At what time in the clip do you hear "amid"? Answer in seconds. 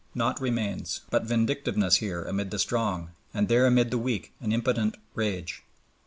2.23-2.49, 3.67-3.91